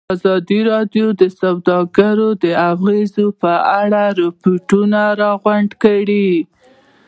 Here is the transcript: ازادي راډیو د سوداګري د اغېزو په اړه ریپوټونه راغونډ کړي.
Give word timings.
ازادي 0.15 0.59
راډیو 0.71 1.07
د 1.21 1.23
سوداګري 1.41 2.29
د 2.43 2.45
اغېزو 2.71 3.27
په 3.41 3.53
اړه 3.81 4.03
ریپوټونه 4.21 5.01
راغونډ 5.21 5.69
کړي. 5.83 6.29